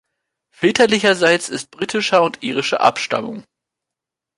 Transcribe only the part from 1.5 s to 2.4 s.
britischer